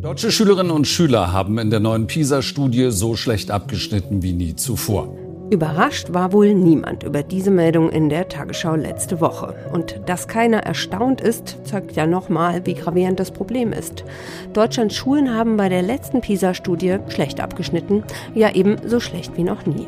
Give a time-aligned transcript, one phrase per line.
[0.00, 5.25] Deutsche Schülerinnen und Schüler haben in der neuen PISA-Studie so schlecht abgeschnitten wie nie zuvor.
[5.48, 9.54] Überrascht war wohl niemand über diese Meldung in der Tagesschau letzte Woche.
[9.72, 14.02] Und dass keiner erstaunt ist, zeigt ja nochmal, wie gravierend das Problem ist.
[14.54, 18.02] Deutschlands Schulen haben bei der letzten PISA-Studie schlecht abgeschnitten,
[18.34, 19.86] ja eben so schlecht wie noch nie.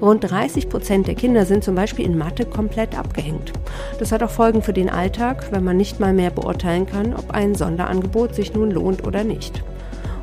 [0.00, 3.52] Rund 30 Prozent der Kinder sind zum Beispiel in Mathe komplett abgehängt.
[3.98, 7.32] Das hat auch Folgen für den Alltag, wenn man nicht mal mehr beurteilen kann, ob
[7.32, 9.60] ein Sonderangebot sich nun lohnt oder nicht.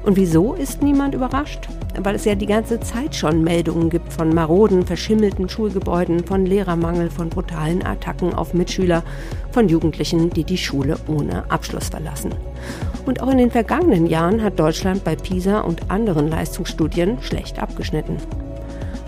[0.04, 1.68] Und wieso ist niemand überrascht?
[2.00, 7.10] Weil es ja die ganze Zeit schon Meldungen gibt von maroden, verschimmelten Schulgebäuden, von Lehrermangel,
[7.10, 9.04] von brutalen Attacken auf Mitschüler,
[9.52, 12.36] von Jugendlichen, die die Schule ohne Abschluss verlassen.
[13.06, 18.18] Und auch in den vergangenen Jahren hat Deutschland bei PISA und anderen Leistungsstudien schlecht abgeschnitten.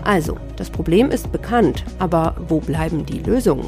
[0.02, 3.66] Also, das Problem ist bekannt, aber wo bleiben die Lösungen?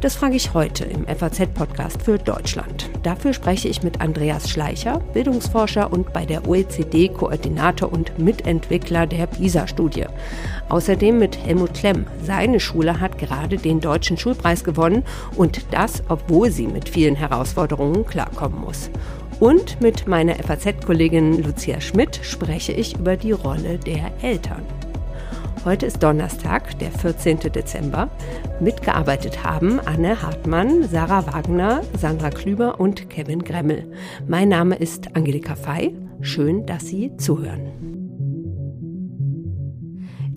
[0.00, 2.88] Das frage ich heute im FAZ-Podcast für Deutschland.
[3.02, 9.26] Dafür spreche ich mit Andreas Schleicher, Bildungsforscher und bei der OECD Koordinator und Mitentwickler der
[9.26, 10.06] PISA-Studie.
[10.70, 12.06] Außerdem mit Helmut Klemm.
[12.22, 15.04] Seine Schule hat gerade den Deutschen Schulpreis gewonnen
[15.36, 18.88] und das, obwohl sie mit vielen Herausforderungen klarkommen muss.
[19.38, 24.62] Und mit meiner FAZ-Kollegin Lucia Schmidt spreche ich über die Rolle der Eltern.
[25.62, 27.40] Heute ist Donnerstag, der 14.
[27.52, 28.08] Dezember.
[28.60, 33.92] Mitgearbeitet haben Anne Hartmann, Sarah Wagner, Sandra Klüber und Kevin Gremmel.
[34.26, 35.94] Mein Name ist Angelika Fey.
[36.22, 37.90] Schön, dass Sie zuhören.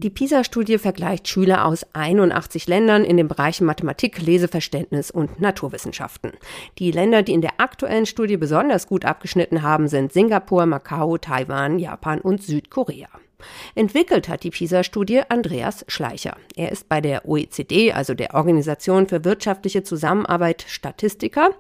[0.04, 6.34] Die PISA-Studie vergleicht Schüler aus 81 Ländern in den Bereichen Mathematik, Leseverständnis und Naturwissenschaften.
[6.80, 11.80] Die Länder, die in der aktuellen Studie besonders gut abgeschnitten haben, sind Singapur, Macau, Taiwan,
[11.80, 13.08] Japan und Südkorea.
[13.76, 16.38] Entwickelt hat die PISA-Studie Andreas Schleicher.
[16.56, 21.52] Er ist bei der OECD, also der Organisation für wirtschaftliche Zusammenarbeit, Statistiker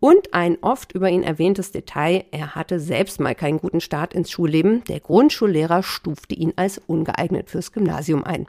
[0.00, 4.30] und ein oft über ihn erwähntes Detail, er hatte selbst mal keinen guten Start ins
[4.30, 4.82] Schulleben.
[4.84, 8.46] Der Grundschullehrer stufte ihn als ungeeignet fürs Gymnasium ein.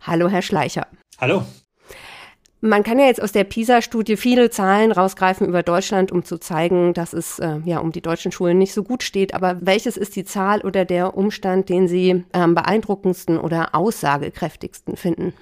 [0.00, 0.86] Hallo, Herr Schleicher.
[1.18, 1.42] Hallo.
[2.64, 6.94] Man kann ja jetzt aus der PISA-Studie viele Zahlen rausgreifen über Deutschland, um zu zeigen,
[6.94, 9.34] dass es äh, ja um die deutschen Schulen nicht so gut steht.
[9.34, 15.34] Aber welches ist die Zahl oder der Umstand, den Sie am beeindruckendsten oder aussagekräftigsten finden?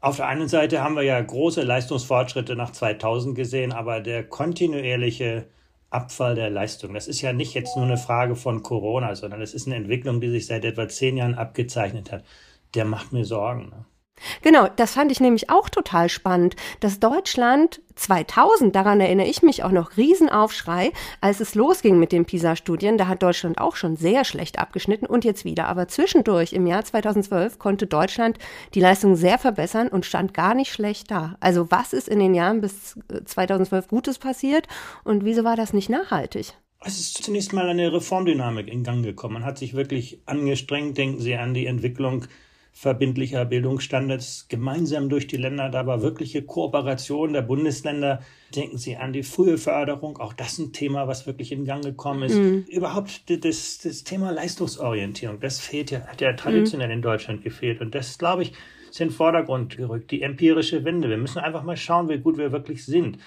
[0.00, 5.48] Auf der einen Seite haben wir ja große Leistungsfortschritte nach 2000 gesehen, aber der kontinuierliche
[5.90, 9.52] Abfall der Leistung, das ist ja nicht jetzt nur eine Frage von Corona, sondern es
[9.52, 12.22] ist eine Entwicklung, die sich seit etwa zehn Jahren abgezeichnet hat.
[12.74, 13.72] Der macht mir Sorgen.
[14.42, 19.64] Genau, das fand ich nämlich auch total spannend, dass Deutschland 2000, daran erinnere ich mich
[19.64, 24.24] auch noch, Riesenaufschrei, als es losging mit den PISA-Studien, da hat Deutschland auch schon sehr
[24.24, 25.66] schlecht abgeschnitten und jetzt wieder.
[25.68, 28.38] Aber zwischendurch, im Jahr 2012, konnte Deutschland
[28.74, 31.36] die Leistung sehr verbessern und stand gar nicht schlecht da.
[31.40, 34.66] Also was ist in den Jahren bis 2012 äh, Gutes passiert
[35.04, 36.54] und wieso war das nicht nachhaltig?
[36.84, 39.34] Es ist zunächst mal eine Reformdynamik in Gang gekommen.
[39.34, 40.98] Man hat sich wirklich angestrengt.
[40.98, 42.24] Denken Sie an die Entwicklung
[42.74, 45.68] verbindlicher Bildungsstandards gemeinsam durch die Länder.
[45.68, 48.22] Da war wirkliche Kooperation der Bundesländer.
[48.56, 52.22] Denken Sie an die frühe Förderung, auch das ein Thema, was wirklich in Gang gekommen
[52.24, 52.34] ist.
[52.34, 52.64] Mhm.
[52.68, 56.94] Überhaupt das, das Thema Leistungsorientierung, das fehlt ja, hat ja traditionell mhm.
[56.94, 57.80] in Deutschland gefehlt.
[57.82, 58.52] Und das, glaube ich,
[58.90, 60.10] ist in den Vordergrund gerückt.
[60.10, 61.10] Die empirische Wende.
[61.10, 63.18] Wir müssen einfach mal schauen, wie gut wir wirklich sind.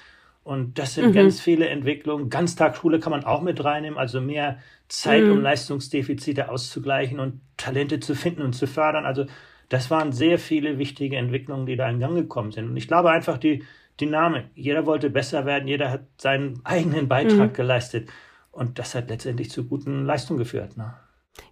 [0.45, 1.13] Und das sind mhm.
[1.13, 2.29] ganz viele Entwicklungen.
[2.29, 5.31] Ganztagsschule kann man auch mit reinnehmen, also mehr Zeit, mhm.
[5.31, 9.07] um Leistungsdefizite auszugleichen und Talente zu finden und zu fördern.
[9.07, 9.25] Also
[9.69, 12.69] das waren sehr viele wichtige Entwicklungen, die da in Gang gekommen sind.
[12.69, 13.63] Und ich glaube einfach die
[13.99, 14.45] Dynamik.
[14.53, 17.55] Jeder wollte besser werden, jeder hat seinen eigenen Beitrag mhm.
[17.55, 18.09] geleistet.
[18.51, 20.77] Und das hat letztendlich zu guten Leistungen geführt.
[20.77, 20.93] Ne?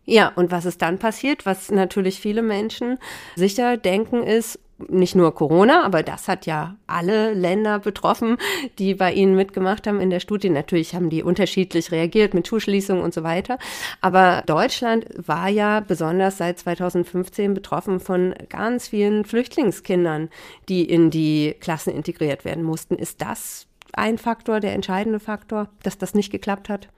[0.05, 1.47] Ja, und was ist dann passiert?
[1.47, 2.99] Was natürlich viele Menschen
[3.35, 8.37] sicher denken ist, nicht nur Corona, aber das hat ja alle Länder betroffen,
[8.79, 10.49] die bei ihnen mitgemacht haben in der Studie.
[10.49, 13.57] Natürlich haben die unterschiedlich reagiert mit Schulschließungen und so weiter.
[14.01, 20.29] Aber Deutschland war ja besonders seit 2015 betroffen von ganz vielen Flüchtlingskindern,
[20.69, 22.95] die in die Klassen integriert werden mussten.
[22.95, 26.89] Ist das ein Faktor, der entscheidende Faktor, dass das nicht geklappt hat?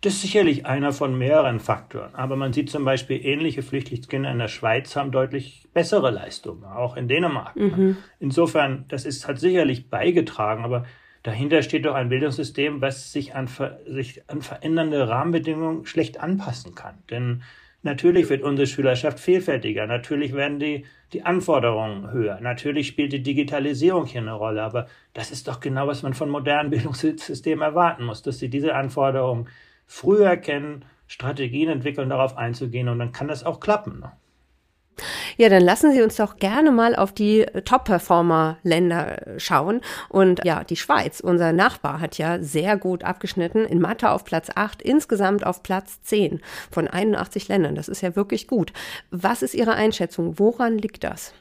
[0.00, 2.14] Das ist sicherlich einer von mehreren Faktoren.
[2.14, 6.96] Aber man sieht zum Beispiel, ähnliche Flüchtlingskinder in der Schweiz haben deutlich bessere Leistungen, auch
[6.96, 7.56] in Dänemark.
[7.56, 7.96] Mhm.
[8.20, 10.84] Insofern, das ist, hat sicherlich beigetragen, aber
[11.24, 13.48] dahinter steht doch ein Bildungssystem, was sich an,
[13.86, 16.98] sich an verändernde Rahmenbedingungen schlecht anpassen kann.
[17.10, 17.42] Denn
[17.82, 24.06] natürlich wird unsere Schülerschaft vielfältiger, natürlich werden die, die Anforderungen höher, natürlich spielt die Digitalisierung
[24.06, 28.22] hier eine Rolle, aber das ist doch genau, was man von modernen Bildungssystemen erwarten muss,
[28.22, 29.48] dass sie diese Anforderungen
[29.88, 33.98] früh erkennen, Strategien entwickeln, darauf einzugehen und dann kann das auch klappen.
[33.98, 34.12] Ne?
[35.36, 39.80] Ja, dann lassen Sie uns doch gerne mal auf die Top-Performer-Länder schauen.
[40.08, 43.64] Und ja, die Schweiz, unser Nachbar, hat ja sehr gut abgeschnitten.
[43.64, 46.40] In Mathe auf Platz 8, insgesamt auf Platz 10
[46.70, 47.74] von 81 Ländern.
[47.74, 48.72] Das ist ja wirklich gut.
[49.10, 50.38] Was ist Ihre Einschätzung?
[50.38, 51.32] Woran liegt das?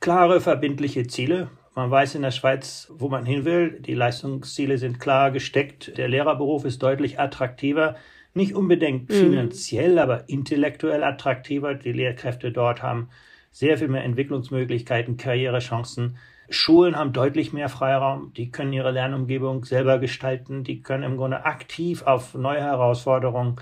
[0.00, 1.48] Klare, verbindliche Ziele.
[1.74, 3.80] Man weiß in der Schweiz, wo man hin will.
[3.80, 5.96] Die Leistungsziele sind klar gesteckt.
[5.96, 7.96] Der Lehrerberuf ist deutlich attraktiver.
[8.34, 9.14] Nicht unbedingt mhm.
[9.14, 11.74] finanziell, aber intellektuell attraktiver.
[11.74, 13.08] Die Lehrkräfte dort haben
[13.50, 16.16] sehr viel mehr Entwicklungsmöglichkeiten, Karrierechancen.
[16.50, 18.32] Schulen haben deutlich mehr Freiraum.
[18.34, 20.64] Die können ihre Lernumgebung selber gestalten.
[20.64, 23.56] Die können im Grunde aktiv auf neue Herausforderungen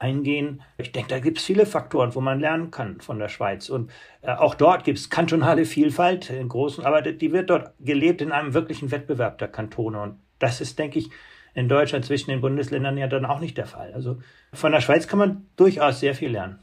[0.00, 0.62] eingehen.
[0.78, 3.68] Ich denke, da gibt es viele Faktoren, wo man lernen kann von der Schweiz.
[3.68, 3.90] Und
[4.22, 8.32] äh, auch dort gibt es kantonale Vielfalt in großen, aber die wird dort gelebt in
[8.32, 10.00] einem wirklichen Wettbewerb der Kantone.
[10.00, 11.10] Und das ist, denke ich,
[11.54, 13.92] in Deutschland zwischen den Bundesländern ja dann auch nicht der Fall.
[13.92, 14.20] Also
[14.52, 16.58] von der Schweiz kann man durchaus sehr viel lernen.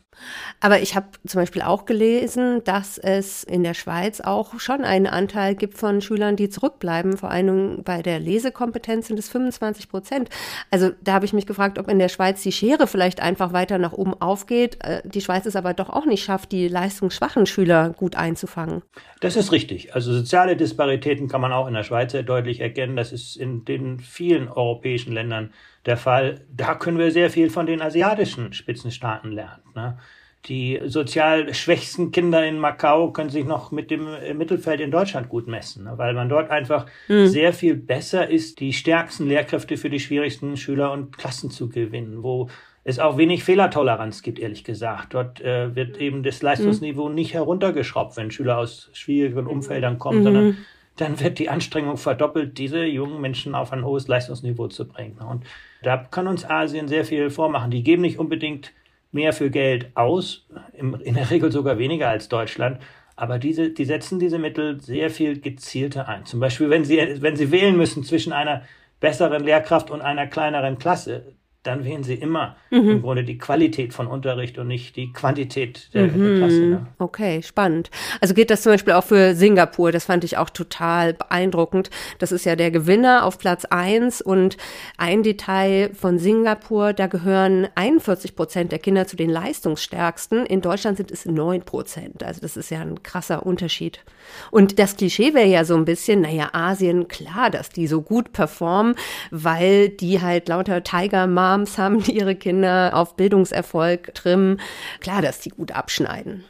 [0.60, 5.07] Aber ich habe zum Beispiel auch gelesen, dass es in der Schweiz auch schon einen
[5.07, 7.18] Anteil gibt von Schülern, die zurückbleiben.
[7.18, 10.30] Vor allem bei der Lesekompetenz sind es 25 Prozent.
[10.72, 13.78] Also da habe ich mich gefragt, ob in der Schweiz die Schere vielleicht einfach weiter
[13.78, 14.84] nach oben aufgeht.
[14.84, 18.81] Äh, die Schweiz es aber doch auch nicht schafft, die leistungsschwachen Schüler gut einzufangen.
[19.22, 19.94] Das ist richtig.
[19.94, 22.95] Also soziale Disparitäten kann man auch in der Schweiz sehr deutlich erkennen.
[22.95, 25.54] Das ist in den vielen europäischen Ländern
[25.88, 26.42] der Fall.
[26.56, 29.63] Da können wir sehr viel von den asiatischen Spitzenstaaten lernen.
[29.75, 29.98] Ne?
[30.45, 35.30] Die sozial schwächsten Kinder in Macau können sich noch mit dem äh, Mittelfeld in Deutschland
[35.30, 35.94] gut messen, ne?
[35.98, 37.28] weil man dort einfach mhm.
[37.28, 42.22] sehr viel besser ist, die stärksten Lehrkräfte für die schwierigsten Schüler und Klassen zu gewinnen,
[42.22, 42.50] wo
[42.84, 45.13] es auch wenig Fehlertoleranz gibt, ehrlich gesagt.
[45.13, 47.16] Dort äh, wird eben das Leistungsniveau mhm.
[47.16, 50.24] nicht heruntergeschraubt, wenn Schüler aus schwierigen Umfeldern kommen, mhm.
[50.24, 50.57] sondern
[50.98, 55.18] dann wird die Anstrengung verdoppelt, diese jungen Menschen auf ein hohes Leistungsniveau zu bringen.
[55.20, 55.46] Und
[55.84, 57.72] da kann uns Asien sehr viel vormachen.
[57.72, 58.74] Die geben nicht unbedingt
[59.12, 62.82] mehr für Geld aus, in der Regel sogar weniger als Deutschland,
[63.16, 66.26] aber diese, die setzen diese Mittel sehr viel gezielter ein.
[66.26, 68.62] Zum Beispiel, wenn sie, wenn sie wählen müssen zwischen einer
[69.00, 72.89] besseren Lehrkraft und einer kleineren Klasse, dann wählen sie immer mhm.
[72.89, 76.24] im Grunde die Qualität von Unterricht und nicht die Quantität der, mhm.
[76.24, 76.62] der Klasse.
[76.62, 76.88] Ne?
[76.98, 77.92] Okay, spannend.
[78.21, 81.89] Also geht das zum Beispiel auch für Singapur, das fand ich auch total beeindruckend.
[82.19, 84.56] Das ist ja der Gewinner auf Platz eins und
[84.98, 90.45] ein Detail von Singapur, da gehören 41 Prozent der Kinder zu den leistungsstärksten.
[90.45, 92.24] In Deutschland sind es neun Prozent.
[92.24, 94.03] Also das ist ja ein krasser Unterschied.
[94.51, 98.31] Und das Klischee wäre ja so ein bisschen, naja, Asien, klar, dass die so gut
[98.31, 98.95] performen,
[99.31, 104.59] weil die halt lauter Tiger Mom Moms haben, die ihre Kinder auf Bildungserfolg trimmen.
[105.00, 106.44] Klar, dass die gut abschneiden.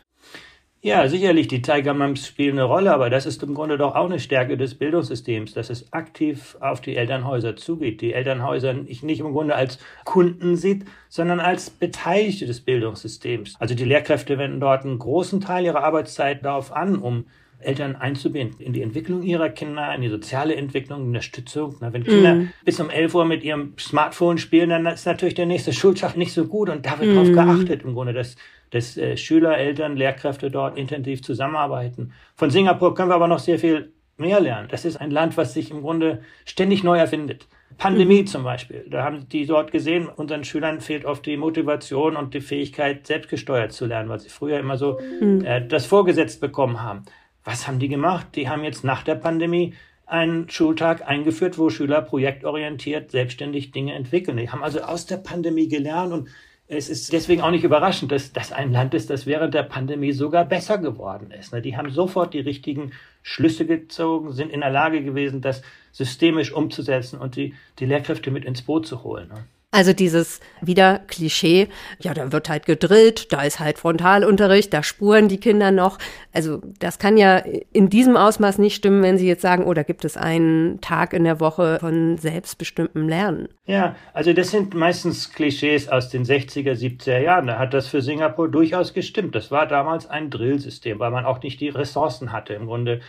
[0.80, 4.06] Ja, sicherlich, die Tiger Moms spielen eine Rolle, aber das ist im Grunde doch auch
[4.06, 8.00] eine Stärke des Bildungssystems, dass es aktiv auf die Elternhäuser zugeht.
[8.00, 13.56] Die Elternhäuser nicht im Grunde als Kunden sieht, sondern als Beteiligte des Bildungssystems.
[13.60, 17.26] Also die Lehrkräfte wenden dort einen großen Teil ihrer Arbeitszeit darauf an, um
[17.60, 21.76] Eltern einzubinden in die Entwicklung ihrer Kinder, in die soziale Entwicklung, in Unterstützung.
[21.80, 22.50] Na, wenn Kinder mm.
[22.64, 26.34] bis um 11 Uhr mit ihrem Smartphone spielen, dann ist natürlich der nächste Schultag nicht
[26.34, 27.16] so gut und da wird mm.
[27.16, 28.36] darauf geachtet im Grunde, dass,
[28.70, 32.14] dass äh, Schüler, Eltern, Lehrkräfte dort intensiv zusammenarbeiten.
[32.36, 34.68] Von Singapur können wir aber noch sehr viel mehr lernen.
[34.70, 37.48] Das ist ein Land, was sich im Grunde ständig neu erfindet.
[37.78, 38.28] Pandemie mhm.
[38.28, 38.86] zum Beispiel.
[38.90, 43.72] Da haben die dort gesehen, unseren Schülern fehlt oft die Motivation und die Fähigkeit, selbstgesteuert
[43.72, 45.44] zu lernen, weil sie früher immer so mhm.
[45.46, 47.04] äh, das vorgesetzt bekommen haben.
[47.48, 48.36] Was haben die gemacht?
[48.36, 49.74] Die haben jetzt nach der Pandemie
[50.06, 54.36] einen Schultag eingeführt, wo Schüler projektorientiert selbstständig Dinge entwickeln.
[54.36, 56.28] Die haben also aus der Pandemie gelernt und
[56.68, 60.12] es ist deswegen auch nicht überraschend, dass das ein Land ist, das während der Pandemie
[60.12, 61.54] sogar besser geworden ist.
[61.54, 61.62] Ne?
[61.62, 62.92] Die haben sofort die richtigen
[63.24, 65.62] Schlüsse gezogen, sind in der Lage gewesen, das
[65.94, 69.32] systemisch umzusetzen und die, die Lehrkräfte mit ins Boot zu holen.
[69.78, 71.68] Also dieses wieder Klischee,
[72.00, 76.00] ja, da wird halt gedrillt, da ist halt Frontalunterricht, da spuren die Kinder noch.
[76.34, 77.44] Also das kann ja
[77.74, 81.14] in diesem Ausmaß nicht stimmen, wenn Sie jetzt sagen, oh, da gibt es einen Tag
[81.14, 83.50] in der Woche von selbstbestimmtem Lernen.
[83.68, 87.46] Ja, also das sind meistens Klischees aus den 60er, 70er Jahren.
[87.46, 89.36] Da hat das für Singapur durchaus gestimmt.
[89.36, 92.56] Das war damals ein Drillsystem, weil man auch nicht die Ressourcen hatte.
[92.56, 93.02] Im Grunde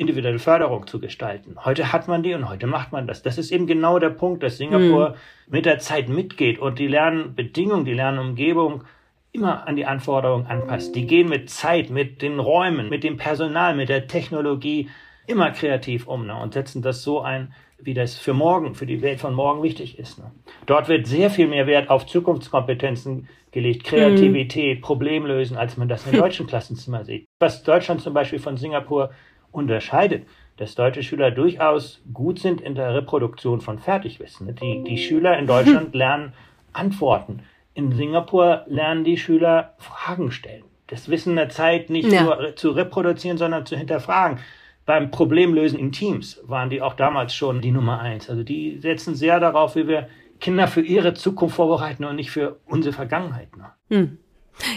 [0.00, 1.56] individuelle Förderung zu gestalten.
[1.64, 3.22] Heute hat man die und heute macht man das.
[3.22, 5.14] Das ist eben genau der Punkt, dass Singapur mhm.
[5.52, 8.84] mit der Zeit mitgeht und die Lernbedingungen, die Lernumgebung
[9.32, 10.96] immer an die Anforderungen anpasst.
[10.96, 14.88] Die gehen mit Zeit, mit den Räumen, mit dem Personal, mit der Technologie
[15.26, 19.02] immer kreativ um ne, und setzen das so ein, wie das für morgen, für die
[19.02, 20.18] Welt von morgen wichtig ist.
[20.18, 20.32] Ne.
[20.66, 24.82] Dort wird sehr viel mehr Wert auf Zukunftskompetenzen gelegt, Kreativität, mhm.
[24.82, 27.26] Problemlösen, als man das in deutschen Klassenzimmer sieht.
[27.38, 29.10] Was Deutschland zum Beispiel von Singapur
[29.52, 30.26] unterscheidet,
[30.56, 34.54] dass deutsche Schüler durchaus gut sind in der Reproduktion von Fertigwissen.
[34.56, 36.34] Die, die Schüler in Deutschland lernen
[36.72, 37.42] Antworten.
[37.74, 40.64] In Singapur lernen die Schüler Fragen stellen.
[40.88, 42.22] das Wissen der Zeit nicht ja.
[42.22, 44.38] nur zu reproduzieren, sondern zu hinterfragen.
[44.86, 48.28] Beim Problemlösen in Teams waren die auch damals schon die Nummer eins.
[48.28, 50.08] Also die setzen sehr darauf, wie wir
[50.40, 53.56] Kinder für ihre Zukunft vorbereiten und nicht für unsere Vergangenheit.
[53.56, 53.70] Ne?
[53.88, 54.18] Hm.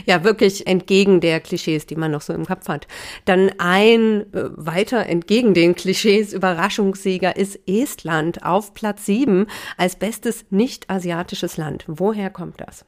[0.05, 2.87] Ja, wirklich entgegen der Klischees, die man noch so im Kopf hat.
[3.25, 9.47] Dann ein äh, weiter entgegen den Klischees Überraschungssieger ist Estland auf Platz sieben
[9.77, 11.85] als bestes nicht-asiatisches Land.
[11.87, 12.85] Woher kommt das?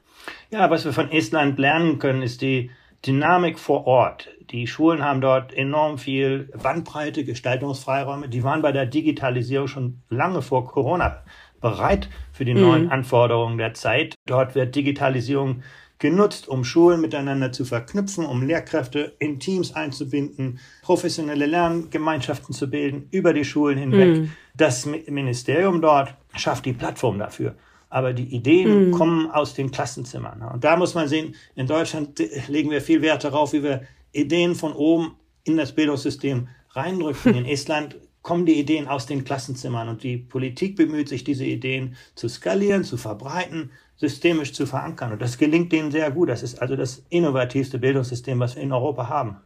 [0.50, 2.70] Ja, was wir von Estland lernen können, ist die
[3.06, 4.28] Dynamik vor Ort.
[4.50, 8.28] Die Schulen haben dort enorm viel Bandbreite, Gestaltungsfreiräume.
[8.28, 11.22] Die waren bei der Digitalisierung schon lange vor Corona
[11.60, 12.92] bereit für die neuen mhm.
[12.92, 14.14] Anforderungen der Zeit.
[14.26, 15.62] Dort wird Digitalisierung
[15.98, 23.08] genutzt, um Schulen miteinander zu verknüpfen, um Lehrkräfte in Teams einzubinden, professionelle Lerngemeinschaften zu bilden
[23.10, 24.18] über die Schulen hinweg.
[24.18, 24.32] Mhm.
[24.54, 27.54] Das Ministerium dort schafft die Plattform dafür.
[27.88, 28.90] Aber die Ideen mhm.
[28.90, 30.42] kommen aus den Klassenzimmern.
[30.42, 34.54] Und da muss man sehen, in Deutschland legen wir viel Wert darauf, wie wir Ideen
[34.54, 37.34] von oben in das Bildungssystem reindrücken.
[37.34, 41.94] In Estland kommen die Ideen aus den Klassenzimmern und die Politik bemüht sich, diese Ideen
[42.16, 45.12] zu skalieren, zu verbreiten, systemisch zu verankern.
[45.12, 46.28] Und das gelingt denen sehr gut.
[46.28, 49.36] Das ist also das innovativste Bildungssystem, was wir in Europa haben.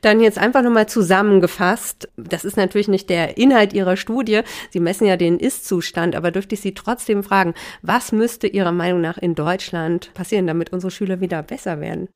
[0.00, 2.08] Dann jetzt einfach nochmal zusammengefasst.
[2.16, 4.40] Das ist natürlich nicht der Inhalt Ihrer Studie.
[4.70, 9.00] Sie messen ja den Ist-Zustand, aber dürfte ich Sie trotzdem fragen, was müsste Ihrer Meinung
[9.02, 12.08] nach in Deutschland passieren, damit unsere Schüler wieder besser werden?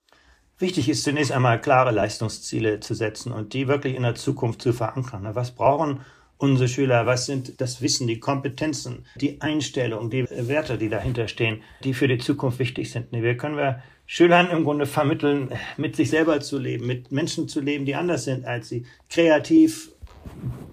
[0.58, 4.72] Wichtig ist zunächst einmal klare Leistungsziele zu setzen und die wirklich in der Zukunft zu
[4.72, 5.28] verankern.
[5.34, 6.00] Was brauchen
[6.38, 11.62] unsere Schüler, was sind das Wissen, die Kompetenzen, die Einstellung, die Werte, die dahinter stehen,
[11.82, 13.06] die für die Zukunft wichtig sind.
[13.10, 17.60] Wie können wir Schülern im Grunde vermitteln, mit sich selber zu leben, mit Menschen zu
[17.60, 19.90] leben, die anders sind als sie, kreativ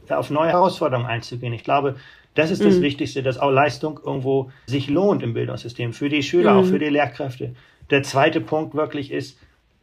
[0.09, 1.53] auf neue Herausforderungen einzugehen.
[1.53, 1.95] Ich glaube,
[2.35, 2.81] das ist das mhm.
[2.81, 6.59] Wichtigste, dass auch Leistung irgendwo sich lohnt im Bildungssystem, für die Schüler, mhm.
[6.59, 7.55] auch für die Lehrkräfte.
[7.89, 9.37] Der zweite Punkt wirklich ist,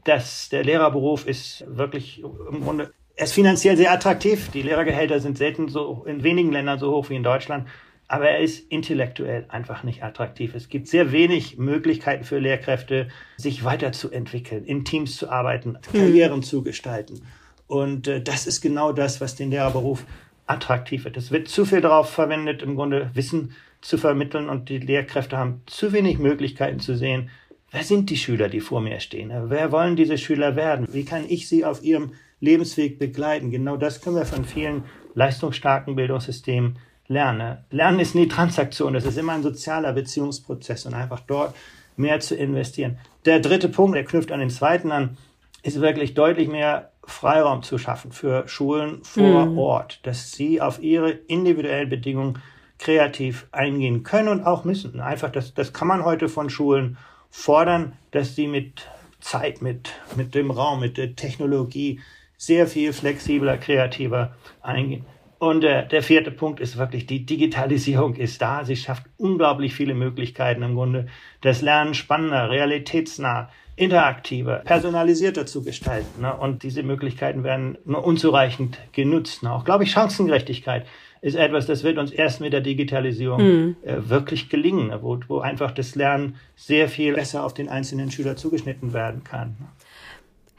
[0.04, 4.50] dass der Lehrerberuf ist wirklich im Grunde ist finanziell sehr attraktiv.
[4.50, 7.68] Die Lehrergehälter sind selten so in wenigen Ländern so hoch wie in Deutschland.
[8.08, 10.54] Aber er ist intellektuell einfach nicht attraktiv.
[10.56, 16.42] Es gibt sehr wenig Möglichkeiten für Lehrkräfte, sich weiterzuentwickeln, in Teams zu arbeiten, Karrieren mhm.
[16.42, 17.22] zu gestalten.
[17.68, 20.04] Und äh, das ist genau das, was den Lehrerberuf
[20.46, 21.16] attraktiv wird.
[21.16, 25.62] Es wird zu viel darauf verwendet, im Grunde Wissen zu vermitteln und die Lehrkräfte haben
[25.66, 27.30] zu wenig Möglichkeiten zu sehen,
[27.70, 29.32] wer sind die Schüler, die vor mir stehen?
[29.46, 30.88] Wer wollen diese Schüler werden?
[30.90, 33.50] Wie kann ich sie auf ihrem Lebensweg begleiten.
[33.50, 37.58] Genau das können wir von vielen leistungsstarken Bildungssystemen lernen.
[37.70, 41.54] Lernen ist nie Transaktion, das ist immer ein sozialer Beziehungsprozess und einfach dort
[41.96, 42.98] mehr zu investieren.
[43.24, 45.16] Der dritte Punkt, der knüpft an den zweiten an,
[45.62, 49.58] ist wirklich deutlich mehr Freiraum zu schaffen für Schulen vor mhm.
[49.58, 52.38] Ort, dass sie auf ihre individuellen Bedingungen
[52.78, 55.00] kreativ eingehen können und auch müssen.
[55.00, 56.96] Einfach, das, das kann man heute von Schulen
[57.28, 58.86] fordern, dass sie mit
[59.20, 62.00] Zeit, mit, mit dem Raum, mit der Technologie
[62.40, 65.04] sehr viel flexibler, kreativer eingehen.
[65.38, 68.64] Und äh, der vierte Punkt ist wirklich, die Digitalisierung ist da.
[68.64, 71.06] Sie schafft unglaublich viele Möglichkeiten im Grunde,
[71.42, 76.22] das Lernen spannender, realitätsnah, interaktiver, personalisierter zu gestalten.
[76.22, 76.34] Ne?
[76.34, 79.42] Und diese Möglichkeiten werden nur unzureichend genutzt.
[79.42, 79.52] Ne?
[79.52, 80.86] Auch, glaube ich, Chancengerechtigkeit
[81.20, 83.76] ist etwas, das wird uns erst mit der Digitalisierung mhm.
[83.82, 85.02] äh, wirklich gelingen, ne?
[85.02, 89.56] wo, wo einfach das Lernen sehr viel besser auf den einzelnen Schüler zugeschnitten werden kann.
[89.60, 89.66] Ne?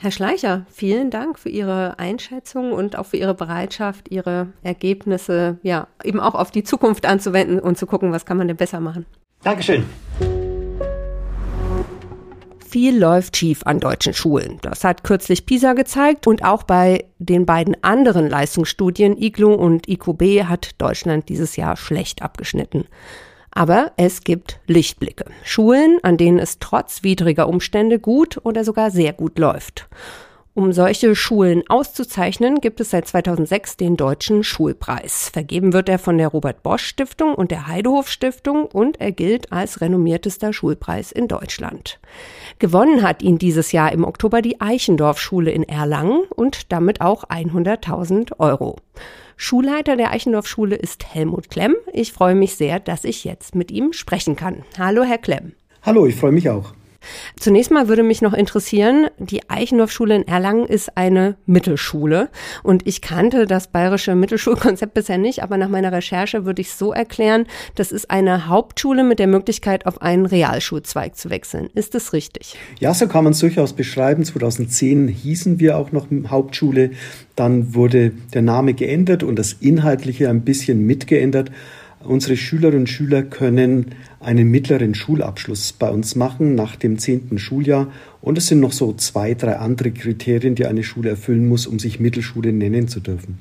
[0.04, 5.86] Herr Schleicher, vielen Dank für Ihre Einschätzung und auch für Ihre Bereitschaft, Ihre Ergebnisse ja
[6.04, 9.06] eben auch auf die Zukunft anzuwenden und zu gucken, was kann man denn besser machen.
[9.44, 9.86] Dankeschön.
[12.68, 14.58] Viel läuft schief an deutschen Schulen.
[14.64, 20.46] Das hat kürzlich PISA gezeigt und auch bei den beiden anderen Leistungsstudien IGLO und IQB
[20.46, 22.86] hat Deutschland dieses Jahr schlecht abgeschnitten.
[23.52, 25.26] Aber es gibt Lichtblicke.
[25.44, 29.90] Schulen, an denen es trotz widriger Umstände gut oder sogar sehr gut läuft.
[30.54, 35.30] Um solche Schulen auszuzeichnen, gibt es seit 2006 den Deutschen Schulpreis.
[35.30, 39.54] Vergeben wird er von der Robert Bosch Stiftung und der Heidehof Stiftung und er gilt
[39.54, 42.02] als renommiertester Schulpreis in Deutschland.
[42.60, 47.24] Gewonnen hat ihn dieses Jahr im Oktober die Eichendorf Schule in Erlangen und damit auch
[47.30, 48.76] 100.000 Euro.
[49.38, 51.76] Schulleiter der Eichendorf-Schule ist Helmut Klemm.
[51.94, 54.64] Ich freue mich sehr, dass ich jetzt mit ihm sprechen kann.
[54.78, 55.54] Hallo, Herr Klemm.
[55.84, 56.74] Hallo, ich freue mich auch.
[57.40, 62.30] Zunächst mal würde mich noch interessieren, die Eichendorf-Schule in Erlangen ist eine Mittelschule
[62.64, 66.78] und ich kannte das bayerische Mittelschulkonzept bisher nicht, aber nach meiner Recherche würde ich es
[66.78, 71.70] so erklären, das ist eine Hauptschule mit der Möglichkeit, auf einen Realschulzweig zu wechseln.
[71.74, 72.56] Ist das richtig?
[72.80, 74.24] Ja, so kann man es durchaus beschreiben.
[74.24, 76.92] 2010 hießen wir auch noch Hauptschule,
[77.36, 81.52] dann wurde der Name geändert und das Inhaltliche ein bisschen mitgeändert.
[82.04, 87.88] Unsere Schülerinnen und Schüler können einen mittleren Schulabschluss bei uns machen nach dem zehnten Schuljahr.
[88.22, 91.80] Und es sind noch so zwei, drei andere Kriterien, die eine Schule erfüllen muss, um
[91.80, 93.40] sich Mittelschule nennen zu dürfen.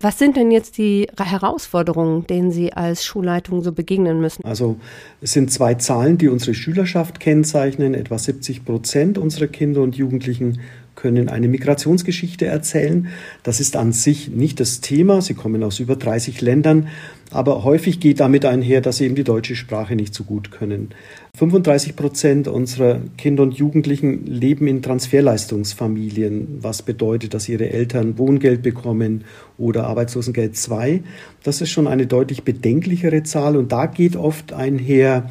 [0.00, 4.42] Was sind denn jetzt die Herausforderungen, denen Sie als Schulleitung so begegnen müssen?
[4.44, 4.76] Also
[5.20, 7.92] es sind zwei Zahlen, die unsere Schülerschaft kennzeichnen.
[7.94, 10.60] Etwa 70 Prozent unserer Kinder und Jugendlichen
[10.94, 13.08] können eine Migrationsgeschichte erzählen.
[13.42, 15.20] Das ist an sich nicht das Thema.
[15.22, 16.88] Sie kommen aus über 30 Ländern.
[17.32, 20.90] Aber häufig geht damit einher, dass sie eben die deutsche Sprache nicht so gut können.
[21.38, 28.62] 35 Prozent unserer Kinder und Jugendlichen leben in Transferleistungsfamilien, was bedeutet, dass ihre Eltern Wohngeld
[28.62, 29.24] bekommen
[29.58, 31.02] oder Arbeitslosengeld 2.
[31.44, 35.30] Das ist schon eine deutlich bedenklichere Zahl und da geht oft einher,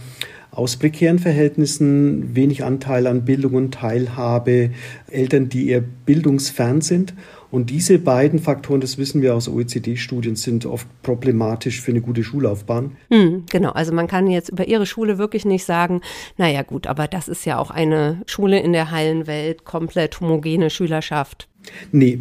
[0.51, 4.71] aus prekären Verhältnissen, wenig Anteil an Bildung und Teilhabe,
[5.09, 7.13] Eltern, die eher bildungsfern sind.
[7.51, 12.23] Und diese beiden Faktoren, das wissen wir aus OECD-Studien, sind oft problematisch für eine gute
[12.23, 12.91] Schullaufbahn.
[13.09, 16.01] Hm, genau, also man kann jetzt über Ihre Schule wirklich nicht sagen,
[16.37, 20.69] naja gut, aber das ist ja auch eine Schule in der heilen Welt, komplett homogene
[20.69, 21.47] Schülerschaft.
[21.91, 22.19] Nee,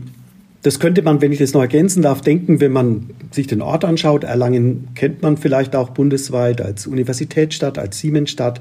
[0.63, 3.85] das könnte man, wenn ich das noch ergänzen darf, denken, wenn man sich den Ort
[3.85, 4.25] anschaut.
[4.25, 8.61] Erlangen kennt man vielleicht auch bundesweit als Universitätsstadt, als Siemensstadt.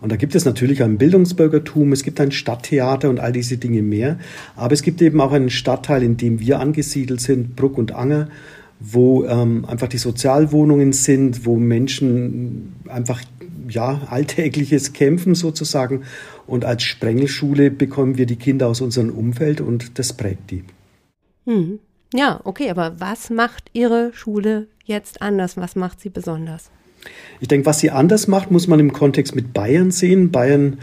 [0.00, 3.82] Und da gibt es natürlich ein Bildungsbürgertum, es gibt ein Stadttheater und all diese Dinge
[3.82, 4.18] mehr.
[4.54, 8.28] Aber es gibt eben auch einen Stadtteil, in dem wir angesiedelt sind, Bruck und Anger,
[8.80, 13.22] wo ähm, einfach die Sozialwohnungen sind, wo Menschen einfach
[13.68, 16.02] ja alltägliches Kämpfen sozusagen.
[16.46, 20.64] Und als Sprengelschule bekommen wir die Kinder aus unserem Umfeld und das prägt die.
[21.46, 21.80] Hm.
[22.14, 25.56] Ja, okay, aber was macht Ihre Schule jetzt anders?
[25.56, 26.70] Was macht sie besonders?
[27.40, 30.30] Ich denke, was sie anders macht, muss man im Kontext mit Bayern sehen.
[30.30, 30.78] Bayern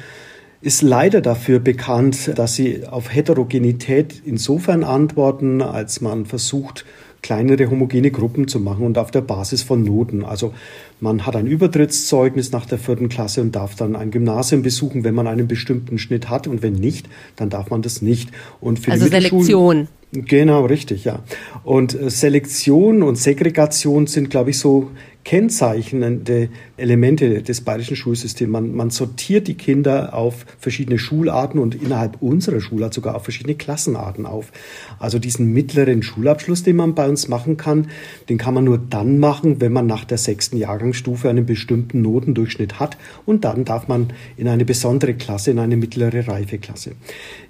[0.61, 6.85] ist leider dafür bekannt, dass sie auf Heterogenität insofern antworten, als man versucht,
[7.21, 10.23] kleinere homogene Gruppen zu machen und auf der Basis von Noten.
[10.23, 10.53] Also
[10.99, 15.15] man hat ein Übertrittszeugnis nach der vierten Klasse und darf dann ein Gymnasium besuchen, wenn
[15.15, 18.29] man einen bestimmten Schnitt hat und wenn nicht, dann darf man das nicht.
[18.61, 19.87] Und für also Selektion.
[20.11, 21.23] Genau, richtig, ja.
[21.63, 24.91] Und äh, Selektion und Segregation sind, glaube ich, so
[25.25, 28.51] kennzeichnende Elemente des bayerischen Schulsystems.
[28.51, 33.55] Man, man, sortiert die Kinder auf verschiedene Schularten und innerhalb unserer Schulart sogar auf verschiedene
[33.55, 34.51] Klassenarten auf.
[34.99, 37.87] Also diesen mittleren Schulabschluss, den man bei uns machen kann,
[38.29, 42.79] den kann man nur dann machen, wenn man nach der sechsten Jahrgangsstufe einen bestimmten Notendurchschnitt
[42.79, 46.91] hat und dann darf man in eine besondere Klasse, in eine mittlere Reifeklasse.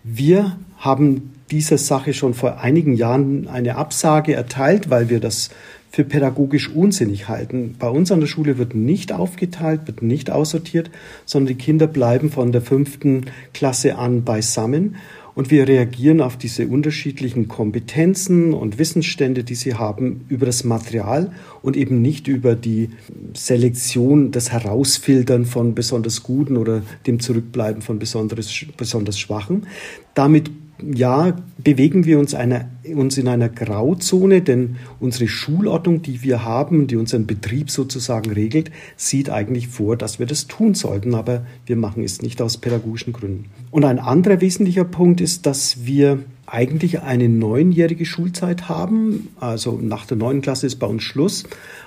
[0.03, 5.49] Wir haben dieser Sache schon vor einigen Jahren eine Absage erteilt, weil wir das
[5.95, 7.75] für pädagogisch unsinnig halten.
[7.79, 10.91] Bei uns an der Schule wird nicht aufgeteilt, wird nicht aussortiert,
[11.23, 14.97] sondern die Kinder bleiben von der fünften Klasse an beisammen.
[15.35, 21.31] Und wir reagieren auf diese unterschiedlichen Kompetenzen und Wissensstände, die sie haben, über das Material
[21.61, 22.89] und eben nicht über die
[23.33, 29.67] Selektion, das Herausfiltern von besonders Guten oder dem Zurückbleiben von besonders, Schwachen.
[30.13, 36.43] Damit ja, bewegen wir uns, einer, uns in einer Grauzone, denn unsere Schulordnung, die wir
[36.43, 41.45] haben, die unseren Betrieb sozusagen regelt, sieht eigentlich vor, dass wir das tun sollten, aber
[41.65, 43.45] wir machen es nicht aus pädagogischen Gründen.
[43.71, 49.29] Und ein anderer wesentlicher Punkt ist, dass wir eigentlich eine neunjährige Schulzeit haben.
[49.39, 51.43] Also nach der neunten Klasse ist bei uns Schluss.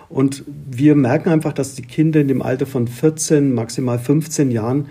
[0.08, 4.86] Und wir merken einfach, dass die Kinder in dem Alter von 14, maximal 15 Jahren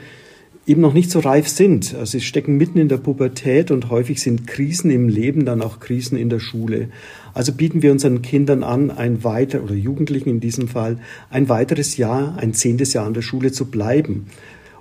[0.67, 1.95] eben noch nicht so reif sind.
[1.95, 5.79] Also sie stecken mitten in der Pubertät und häufig sind Krisen im Leben dann auch
[5.79, 6.89] Krisen in der Schule.
[7.33, 10.99] Also bieten wir unseren Kindern an, ein weiter oder Jugendlichen in diesem Fall
[11.29, 14.27] ein weiteres Jahr, ein zehntes Jahr an der Schule zu bleiben.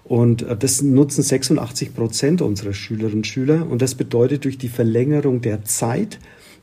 [0.03, 3.71] Und äh, das nutzen 86 Prozent unserer Schülerinnen und Schüler.
[3.71, 6.19] Und das bedeutet durch die Verlängerung der Zeit,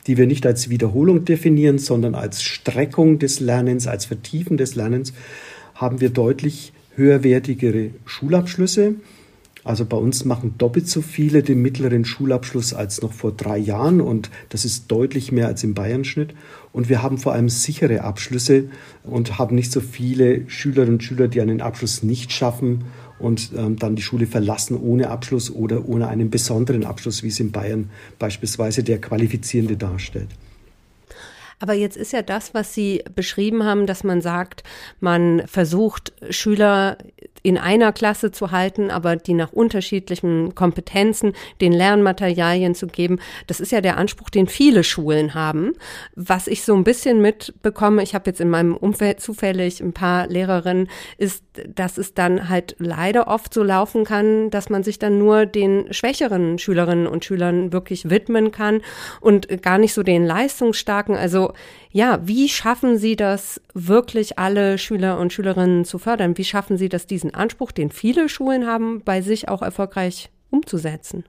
[0.06, 5.14] die wir nicht als Wiederholung definieren, sondern als Streckung des Lernens, als Vertiefen des Lernens,
[5.74, 8.96] haben wir deutlich höherwertigere Schulabschlüsse.
[9.64, 14.02] Also bei uns machen doppelt so viele den mittleren Schulabschluss als noch vor drei Jahren
[14.02, 16.34] und das ist deutlich mehr als im Bayern-Schnitt.
[16.72, 18.68] Und wir haben vor allem sichere Abschlüsse
[19.04, 22.84] und haben nicht so viele Schülerinnen und Schüler, die einen Abschluss nicht schaffen
[23.18, 27.40] und ähm, dann die Schule verlassen ohne Abschluss oder ohne einen besonderen Abschluss, wie es
[27.40, 30.28] in Bayern beispielsweise der qualifizierende darstellt.
[31.64, 34.64] Aber jetzt ist ja das, was Sie beschrieben haben, dass man sagt,
[35.00, 36.98] man versucht, Schüler
[37.42, 43.18] in einer Klasse zu halten, aber die nach unterschiedlichen Kompetenzen den Lernmaterialien zu geben.
[43.46, 45.72] Das ist ja der Anspruch, den viele Schulen haben.
[46.16, 50.26] Was ich so ein bisschen mitbekomme, ich habe jetzt in meinem Umfeld zufällig ein paar
[50.26, 55.18] Lehrerinnen, ist, dass es dann halt leider oft so laufen kann, dass man sich dann
[55.18, 58.82] nur den schwächeren Schülerinnen und Schülern wirklich widmen kann
[59.20, 61.16] und gar nicht so den leistungsstarken.
[61.16, 61.53] Also
[61.90, 66.36] Ja, wie schaffen Sie das, wirklich alle Schüler und Schülerinnen zu fördern?
[66.36, 71.24] Wie schaffen Sie das, diesen Anspruch, den viele Schulen haben, bei sich auch erfolgreich umzusetzen?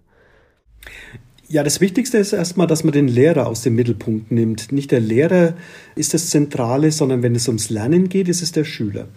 [1.47, 4.71] Ja, das Wichtigste ist erstmal, dass man den Lehrer aus dem Mittelpunkt nimmt.
[4.71, 5.53] Nicht der Lehrer
[5.95, 9.07] ist das Zentrale, sondern wenn es ums Lernen geht, ist es der Schüler.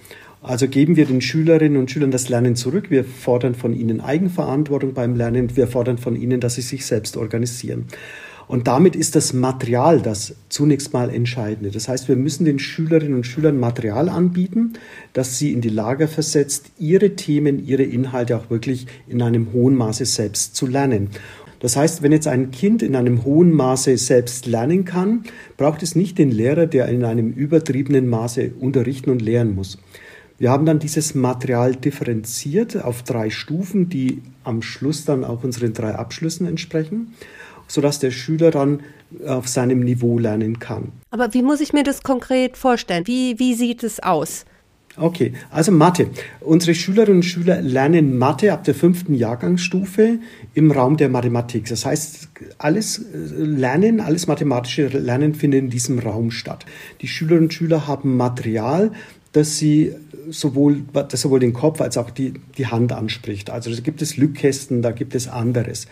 [0.43, 2.91] Also geben wir den Schülerinnen und Schülern das Lernen zurück.
[2.91, 5.57] Wir fordern von ihnen Eigenverantwortung beim Lernen.
[5.57, 7.87] Wir fordern von ihnen, dass sie sich selbst organisieren.
[8.49, 11.71] Und damit ist das Material das zunächst mal Entscheidende.
[11.71, 14.73] Das heißt, wir müssen den Schülerinnen und Schülern Material anbieten,
[15.13, 19.77] das sie in die Lage versetzt, ihre Themen, ihre Inhalte auch wirklich in einem hohen
[19.77, 21.11] Maße selbst zu lernen.
[21.61, 25.25] Das heißt, wenn jetzt ein Kind in einem hohen Maße selbst lernen kann,
[25.57, 29.79] braucht es nicht den Lehrer, der in einem übertriebenen Maße unterrichten und lehren muss.
[30.39, 35.73] Wir haben dann dieses Material differenziert auf drei Stufen, die am Schluss dann auch unseren
[35.73, 37.15] drei Abschlüssen entsprechen,
[37.69, 38.81] sodass der Schüler dann
[39.27, 40.93] auf seinem Niveau lernen kann.
[41.11, 43.07] Aber wie muss ich mir das konkret vorstellen?
[43.07, 44.45] Wie, wie sieht es aus?
[45.01, 46.09] Okay, also Mathe.
[46.41, 50.19] Unsere Schülerinnen und Schüler lernen Mathe ab der fünften Jahrgangsstufe
[50.55, 51.67] im Raum der Mathematik.
[51.69, 52.29] Das heißt,
[52.59, 56.67] alles äh, Lernen, alles mathematische Lernen findet in diesem Raum statt.
[57.01, 58.91] Die Schülerinnen und Schüler haben Material,
[59.33, 59.95] dass sie
[60.31, 63.51] sowohl, das sowohl den Kopf als auch die, die Hand anspricht.
[63.51, 65.87] Also da gibt es Lückkästen, da gibt es anderes.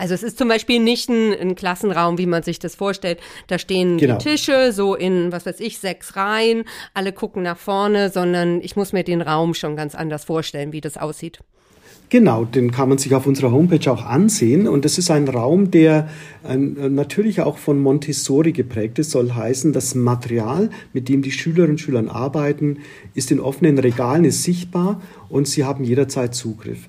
[0.00, 3.20] Also es ist zum Beispiel nicht ein, ein, Klassenraum, wie man sich das vorstellt.
[3.48, 4.16] Da stehen genau.
[4.16, 8.76] die Tische so in, was weiß ich, sechs Reihen, alle gucken nach vorne, sondern ich
[8.76, 11.40] muss mir den Raum schon ganz anders vorstellen, wie das aussieht.
[12.08, 14.66] Genau, den kann man sich auf unserer Homepage auch ansehen.
[14.66, 16.08] Und das ist ein Raum, der
[16.48, 21.72] äh, natürlich auch von Montessori geprägt ist, soll heißen, das Material, mit dem die Schülerinnen
[21.72, 22.78] und Schüler arbeiten,
[23.12, 26.88] ist in offenen Regalen, ist sichtbar und sie haben jederzeit Zugriff.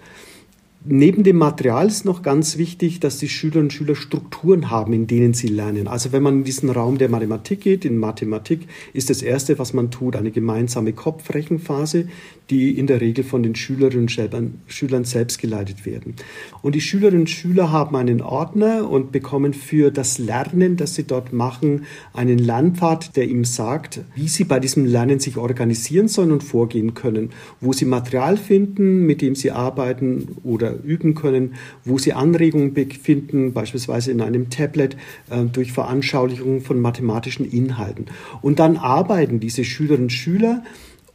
[0.84, 5.06] Neben dem Material ist noch ganz wichtig, dass die Schülerinnen und Schüler Strukturen haben, in
[5.06, 5.88] denen sie lernen.
[5.88, 9.74] Also wenn man in diesen Raum der Mathematik geht, in Mathematik ist das Erste, was
[9.74, 12.08] man tut, eine gemeinsame Kopfrechenphase,
[12.50, 16.16] die in der Regel von den Schülerinnen und Schülern selbst geleitet werden.
[16.64, 21.04] Und die Schülerinnen und Schüler haben einen Ordner und bekommen für das Lernen, das sie
[21.04, 26.32] dort machen, einen Lernpfad, der ihm sagt, wie sie bei diesem Lernen sich organisieren sollen
[26.32, 31.98] und vorgehen können, wo sie Material finden, mit dem sie arbeiten oder üben können, wo
[31.98, 34.96] sie Anregungen finden, beispielsweise in einem Tablet
[35.30, 38.06] äh, durch Veranschaulichung von mathematischen Inhalten.
[38.42, 40.64] Und dann arbeiten diese Schülerinnen und Schüler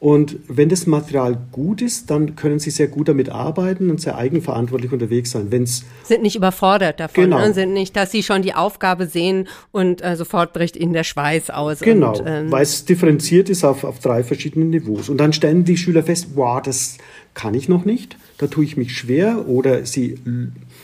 [0.07, 4.17] und wenn das Material gut ist, dann können sie sehr gut damit arbeiten und sehr
[4.17, 5.49] eigenverantwortlich unterwegs sein.
[5.51, 7.41] Wenn's sind nicht überfordert davon, genau.
[7.41, 7.53] ne?
[7.53, 11.51] sind nicht, dass sie schon die Aufgabe sehen und äh, sofort bricht ihnen der Schweiß
[11.51, 11.81] aus.
[11.81, 15.09] Genau, und, ähm, weil es differenziert ist auf, auf drei verschiedenen Niveaus.
[15.09, 16.99] Und dann stellen die Schüler fest, wow, das
[17.35, 20.21] kann ich noch nicht, da tue ich mich schwer oder sie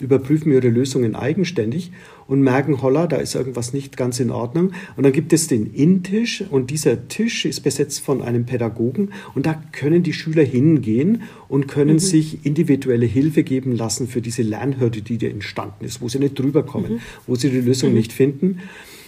[0.01, 1.93] überprüfen ihre Lösungen eigenständig
[2.33, 4.73] und merken, holla, da ist irgendwas nicht ganz in Ordnung.
[4.97, 9.45] Und dann gibt es den In-Tisch und dieser Tisch ist besetzt von einem Pädagogen und
[9.45, 11.99] da können die Schüler hingehen und können mhm.
[11.99, 16.39] sich individuelle Hilfe geben lassen für diese Lernhürde, die da entstanden ist, wo sie nicht
[16.39, 17.01] drüber kommen, mhm.
[17.27, 17.97] wo sie die Lösung mhm.
[17.97, 18.61] nicht finden.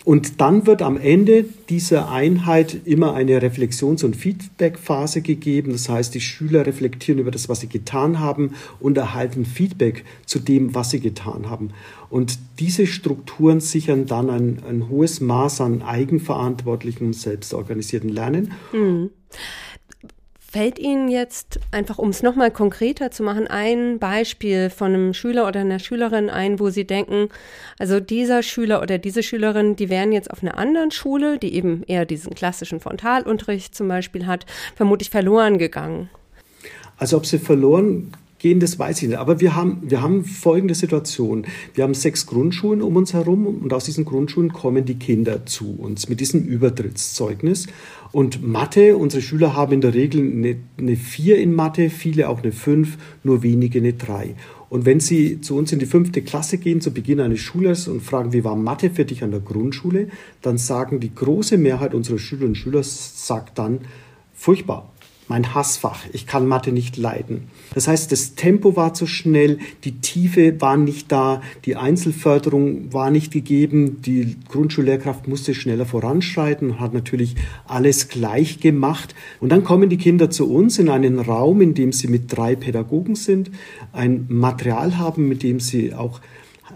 [0.05, 5.73] Und dann wird am Ende dieser Einheit immer eine Reflexions- und Feedback-Phase gegeben.
[5.73, 10.41] Das heißt, die Schüler reflektieren über das, was sie getan haben und erhalten Feedback zu
[10.41, 11.71] dem, was sie getan haben.
[12.11, 18.53] Und diese Strukturen sichern dann ein, ein hohes Maß an eigenverantwortlichen und selbstorganisierten Lernen.
[18.75, 19.09] Mhm.
[20.55, 25.49] Fällt Ihnen jetzt einfach, um es nochmal konkreter zu machen, ein Beispiel von einem Schüler
[25.49, 27.29] oder einer Schülerin ein, wo Sie denken,
[27.77, 31.83] also dieser Schüler oder diese Schülerin, die wären jetzt auf einer anderen Schule, die eben
[31.89, 36.09] eher diesen klassischen Frontalunterricht zum Beispiel hat, vermutlich verloren gegangen?
[36.99, 38.13] Also ob sie verloren
[38.45, 39.19] gehen, das weiß ich nicht.
[39.19, 41.47] Aber wir haben, wir haben folgende Situation.
[41.73, 45.75] Wir haben sechs Grundschulen um uns herum und aus diesen Grundschulen kommen die Kinder zu
[45.79, 47.69] uns mit diesem Übertrittszeugnis.
[48.13, 52.43] Und Mathe, unsere Schüler haben in der Regel eine, eine 4 in Mathe, viele auch
[52.43, 54.35] eine 5, nur wenige eine 3.
[54.69, 58.03] Und wenn Sie zu uns in die fünfte Klasse gehen, zu Beginn eines Schuljahres und
[58.03, 60.09] fragen, wie war Mathe für dich an der Grundschule,
[60.43, 63.81] dann sagen die große Mehrheit unserer Schülerinnen und Schüler, sagt dann,
[64.35, 64.93] furchtbar,
[65.29, 66.01] mein Hassfach.
[66.13, 67.45] Ich kann Mathe nicht leiden.
[67.75, 73.11] Das heißt, das Tempo war zu schnell, die Tiefe war nicht da, die Einzelförderung war
[73.11, 79.15] nicht gegeben, die Grundschullehrkraft musste schneller voranschreiten und hat natürlich alles gleich gemacht.
[79.41, 82.55] Und dann kommen die Kinder zu uns in einen Raum, in dem sie mit drei
[82.55, 83.51] Pädagogen sind,
[83.93, 86.21] ein Material haben, mit dem sie auch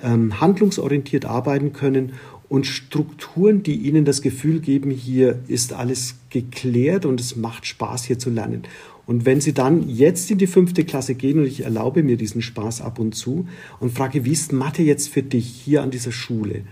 [0.03, 2.13] ähm, handlungsorientiert arbeiten können
[2.49, 8.05] und Strukturen, die ihnen das Gefühl geben, hier ist alles geklärt und es macht Spaß,
[8.05, 8.63] hier zu lernen.
[9.07, 12.43] Und wenn Sie dann jetzt in die fünfte Klasse gehen und ich erlaube mir diesen
[12.43, 13.49] Spaß ab und zu
[13.81, 16.65] und frage, wie ist Mathe jetzt für dich hier an dieser Schule?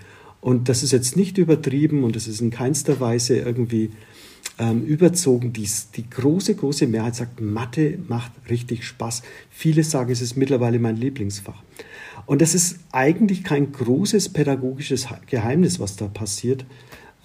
[0.43, 3.91] Und das ist jetzt nicht übertrieben und das ist in keinster Weise irgendwie
[4.59, 5.53] ähm, überzogen.
[5.53, 9.23] Die, die große, große Mehrheit sagt, Mathe macht richtig Spaß.
[9.51, 11.63] Viele sagen, es ist mittlerweile mein Lieblingsfach.
[12.27, 16.67] Und das ist eigentlich kein großes pädagogisches Geheimnis, was da passiert.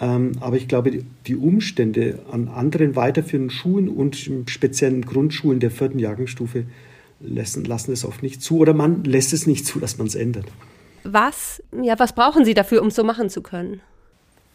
[0.02, 6.00] Ähm, aber ich glaube, die Umstände an anderen weiterführenden Schulen und speziellen Grundschulen der vierten
[6.00, 6.66] Jahrgangsstufe
[7.20, 10.16] lassen, lassen es oft nicht zu oder man lässt es nicht zu, dass man es
[10.16, 10.46] ändert.
[11.04, 13.82] Was, ja, was brauchen Sie dafür, um es so machen zu können?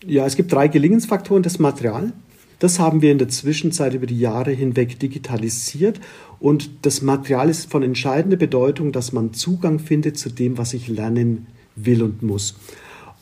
[0.05, 1.45] Ja, es gibt drei Gelingensfaktoren.
[1.45, 2.13] Das Material,
[2.59, 6.01] das haben wir in der Zwischenzeit über die Jahre hinweg digitalisiert
[6.41, 10.89] und das Material ist von entscheidender Bedeutung, dass man Zugang findet zu dem, was ich
[10.89, 12.57] lernen will und muss.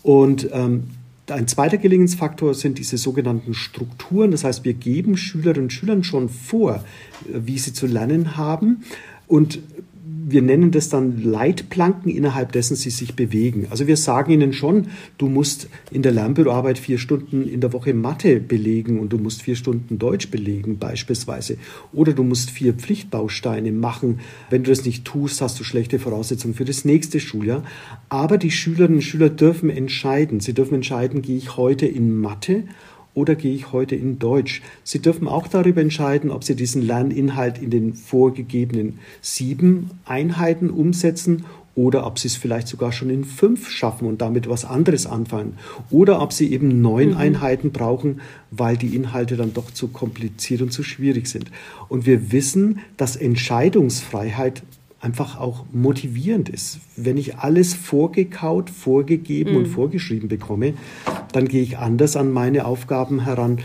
[0.02, 0.84] Und ähm,
[1.28, 4.30] ein zweiter Gelingensfaktor sind diese sogenannten Strukturen.
[4.30, 6.84] Das heißt, wir geben Schülerinnen und Schülern schon vor,
[7.26, 8.84] wie sie zu lernen haben
[9.26, 9.60] und
[10.26, 13.66] wir nennen das dann Leitplanken, innerhalb dessen sie sich bewegen.
[13.70, 17.92] Also wir sagen ihnen schon, du musst in der Lernbüroarbeit vier Stunden in der Woche
[17.92, 21.58] Mathe belegen und du musst vier Stunden Deutsch belegen beispielsweise.
[21.92, 24.20] Oder du musst vier Pflichtbausteine machen.
[24.48, 27.62] Wenn du das nicht tust, hast du schlechte Voraussetzungen für das nächste Schuljahr.
[28.08, 30.40] Aber die Schülerinnen und Schüler dürfen entscheiden.
[30.40, 32.64] Sie dürfen entscheiden, gehe ich heute in Mathe
[33.14, 34.62] oder gehe ich heute in Deutsch?
[34.82, 41.44] Sie dürfen auch darüber entscheiden, ob Sie diesen Lerninhalt in den vorgegebenen sieben Einheiten umsetzen
[41.76, 45.58] oder ob Sie es vielleicht sogar schon in fünf schaffen und damit was anderes anfangen.
[45.90, 47.16] Oder ob Sie eben neun mhm.
[47.16, 51.50] Einheiten brauchen, weil die Inhalte dann doch zu kompliziert und zu schwierig sind.
[51.88, 54.62] Und wir wissen, dass Entscheidungsfreiheit
[55.04, 56.80] einfach auch motivierend ist.
[56.96, 59.56] Wenn ich alles vorgekaut, vorgegeben mhm.
[59.58, 60.74] und vorgeschrieben bekomme,
[61.32, 63.58] dann gehe ich anders an meine Aufgaben heran,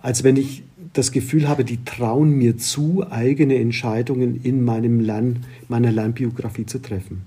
[0.00, 5.40] als wenn ich das Gefühl habe, die trauen mir zu, eigene Entscheidungen in meinem Lern,
[5.68, 7.22] meiner Lernbiografie zu treffen.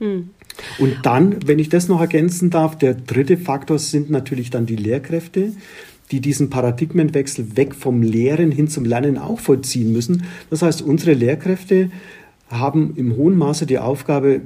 [0.00, 0.30] Mhm.
[0.78, 4.76] Und dann, wenn ich das noch ergänzen darf, der dritte Faktor sind natürlich dann die
[4.76, 5.52] Lehrkräfte,
[6.10, 10.24] die diesen Paradigmenwechsel weg vom Lehren hin zum Lernen auch vollziehen müssen.
[10.50, 11.90] Das heißt, unsere Lehrkräfte
[12.48, 14.42] haben im hohen Maße die Aufgabe,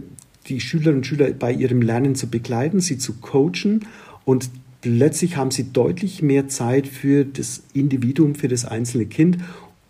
[0.48, 3.86] die Schülerinnen und Schüler bei ihrem Lernen zu begleiten, sie zu coachen
[4.24, 9.38] und plötzlich haben sie deutlich mehr Zeit für das Individuum, für das einzelne Kind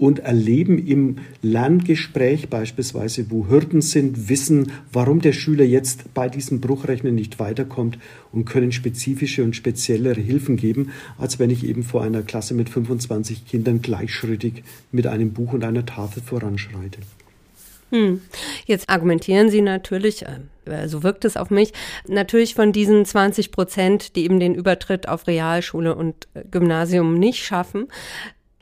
[0.02, 6.60] und erleben im Lerngespräch beispielsweise, wo Hürden sind, wissen, warum der Schüler jetzt bei diesem
[6.60, 7.98] Bruchrechnen nicht weiterkommt
[8.32, 12.68] und können spezifische und speziellere Hilfen geben, als wenn ich eben vor einer Klasse mit
[12.68, 16.98] 25 Kindern gleichschrittig mit einem Buch und einer Tafel voranschreite.
[17.92, 18.22] Hm.
[18.64, 21.72] Jetzt argumentieren Sie natürlich, äh, so wirkt es auf mich,
[22.08, 27.44] natürlich von diesen 20 Prozent, die eben den Übertritt auf Realschule und äh, Gymnasium nicht
[27.44, 27.88] schaffen.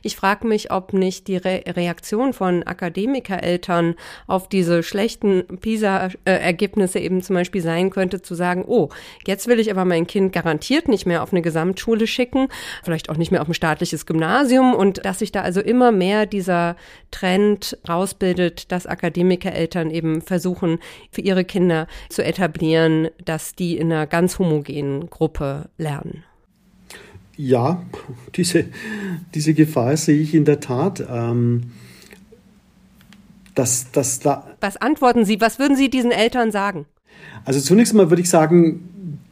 [0.01, 3.95] Ich frage mich, ob nicht die Re Reaktion von Akademikereltern
[4.27, 8.89] auf diese schlechten PISA-Ergebnisse eben zum Beispiel sein könnte, zu sagen, oh,
[9.27, 12.47] jetzt will ich aber mein Kind garantiert nicht mehr auf eine Gesamtschule schicken,
[12.83, 16.25] vielleicht auch nicht mehr auf ein staatliches Gymnasium und dass sich da also immer mehr
[16.25, 16.75] dieser
[17.11, 20.79] Trend rausbildet, dass Akademikereltern eben versuchen,
[21.11, 26.23] für ihre Kinder zu etablieren, dass die in einer ganz homogenen Gruppe lernen
[27.37, 27.83] ja,
[28.35, 28.65] diese,
[29.33, 31.03] diese Gefahr sehe ich in der Tat.
[31.09, 31.71] Ähm,
[33.55, 35.41] dass, dass da Was antworten Sie?
[35.41, 36.85] Was würden Sie diesen Eltern sagen?
[37.43, 38.87] Also zunächst mal würde ich sagen,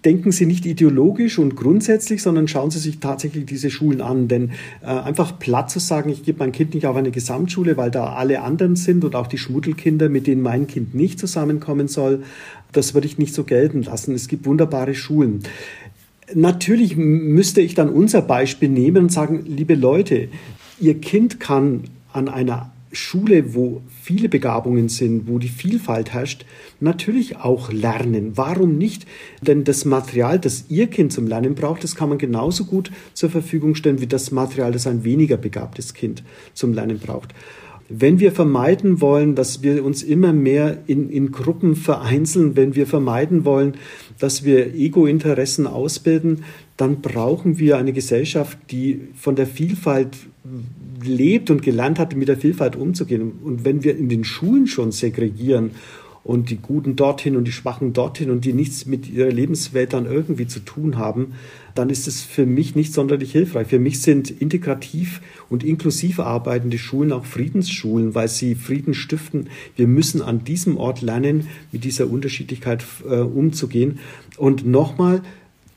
[0.05, 4.27] denken Sie nicht ideologisch und grundsätzlich, sondern schauen Sie sich tatsächlich diese Schulen an.
[4.27, 7.91] Denn äh, einfach platt zu sagen, ich gebe mein Kind nicht auf eine Gesamtschule, weil
[7.91, 12.23] da alle anderen sind und auch die Schmuddelkinder, mit denen mein Kind nicht zusammenkommen soll,
[12.71, 14.13] das würde ich nicht so gelten lassen.
[14.13, 15.43] Es gibt wunderbare Schulen.
[16.33, 20.29] Natürlich müsste ich dann unser Beispiel nehmen und sagen, liebe Leute,
[20.79, 26.45] Ihr Kind kann an einer Schule, wo viele Begabungen sind, wo die Vielfalt herrscht,
[26.79, 28.31] natürlich auch lernen.
[28.35, 29.05] Warum nicht?
[29.41, 33.29] Denn das Material, das Ihr Kind zum Lernen braucht, das kann man genauso gut zur
[33.29, 37.33] Verfügung stellen wie das Material, das ein weniger begabtes Kind zum Lernen braucht.
[37.89, 42.85] Wenn wir vermeiden wollen, dass wir uns immer mehr in, in Gruppen vereinzeln, wenn wir
[42.85, 43.73] vermeiden wollen,
[44.19, 46.43] dass wir Ego-Interessen ausbilden,
[46.77, 50.15] dann brauchen wir eine Gesellschaft, die von der Vielfalt
[51.03, 53.33] lebt und gelernt hat, mit der Vielfalt umzugehen.
[53.43, 55.71] Und wenn wir in den Schulen schon segregieren
[56.23, 60.05] und die Guten dorthin und die Schwachen dorthin und die nichts mit ihrer Lebenswelt dann
[60.05, 61.33] irgendwie zu tun haben,
[61.75, 63.67] dann ist es für mich nicht sonderlich hilfreich.
[63.67, 69.49] Für mich sind integrativ und inklusiv arbeitende Schulen auch Friedensschulen, weil sie Frieden stiften.
[69.75, 73.99] Wir müssen an diesem Ort lernen, mit dieser Unterschiedlichkeit äh, umzugehen.
[74.37, 75.21] Und nochmal,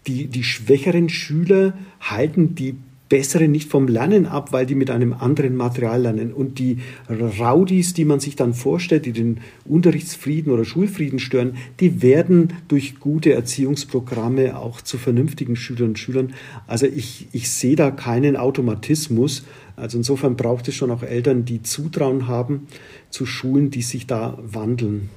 [0.07, 2.75] die, die schwächeren Schüler halten die
[3.13, 6.33] Bessere nicht vom Lernen ab, weil die mit einem anderen Material lernen.
[6.33, 6.79] Und die
[7.11, 13.01] Raudis, die man sich dann vorstellt, die den Unterrichtsfrieden oder Schulfrieden stören, die werden durch
[13.01, 16.33] gute Erziehungsprogramme auch zu vernünftigen Schülerinnen und Schülern.
[16.67, 19.45] Also ich, ich sehe da keinen Automatismus.
[19.77, 22.67] Also insofern braucht es schon auch Eltern, die Zutrauen haben
[23.11, 25.11] zu Schulen, die sich da wandeln.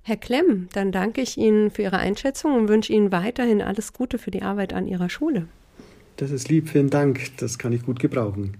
[0.00, 4.16] Herr Klemm, dann danke ich Ihnen für Ihre Einschätzung und wünsche Ihnen weiterhin alles Gute
[4.16, 5.46] für die Arbeit an Ihrer Schule.
[6.18, 7.30] Das ist lieb, vielen Dank.
[7.36, 8.56] Das kann ich gut gebrauchen.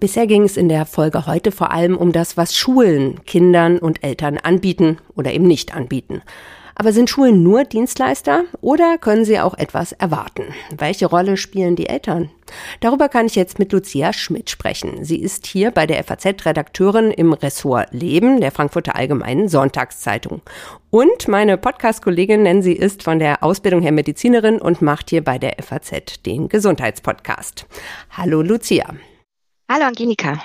[0.00, 4.02] Bisher ging es in der Folge heute vor allem um das, was Schulen Kindern und
[4.02, 6.22] Eltern anbieten oder eben nicht anbieten.
[6.74, 10.42] Aber sind Schulen nur Dienstleister oder können sie auch etwas erwarten?
[10.76, 12.30] Welche Rolle spielen die Eltern?
[12.80, 15.04] Darüber kann ich jetzt mit Lucia Schmidt sprechen.
[15.04, 20.42] Sie ist hier bei der FAZ Redakteurin im Ressort Leben der Frankfurter Allgemeinen Sonntagszeitung.
[20.90, 25.54] Und meine Podcast-Kollegin Nancy ist von der Ausbildung her Medizinerin und macht hier bei der
[25.62, 27.66] FAZ den Gesundheitspodcast.
[28.10, 28.86] Hallo Lucia.
[29.70, 30.42] Hallo Angelika.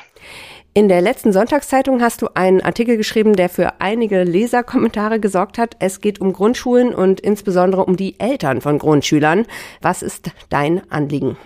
[0.73, 5.75] In der letzten Sonntagszeitung hast du einen Artikel geschrieben, der für einige Leserkommentare gesorgt hat.
[5.79, 9.45] Es geht um Grundschulen und insbesondere um die Eltern von Grundschülern.
[9.81, 11.37] Was ist dein Anliegen?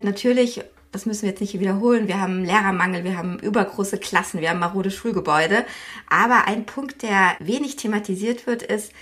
[0.00, 0.62] Natürlich
[0.92, 2.08] das müssen wir jetzt nicht wiederholen.
[2.08, 5.64] Wir haben Lehrermangel, wir haben übergroße Klassen, wir haben marode Schulgebäude.
[6.08, 8.92] Aber ein Punkt, der wenig thematisiert wird, ist,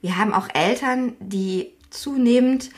[0.00, 2.70] wir haben auch Eltern, die zunehmend,